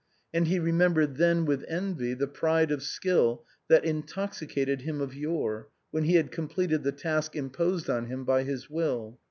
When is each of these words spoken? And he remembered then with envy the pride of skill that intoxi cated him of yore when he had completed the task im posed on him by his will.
And 0.33 0.47
he 0.47 0.57
remembered 0.57 1.17
then 1.17 1.45
with 1.45 1.63
envy 1.67 2.15
the 2.15 2.25
pride 2.25 2.71
of 2.71 2.81
skill 2.81 3.45
that 3.67 3.83
intoxi 3.83 4.49
cated 4.51 4.81
him 4.81 4.99
of 4.99 5.13
yore 5.13 5.69
when 5.91 6.05
he 6.05 6.15
had 6.15 6.31
completed 6.31 6.81
the 6.81 6.91
task 6.91 7.35
im 7.35 7.51
posed 7.51 7.87
on 7.87 8.07
him 8.07 8.25
by 8.25 8.41
his 8.41 8.67
will. 8.67 9.19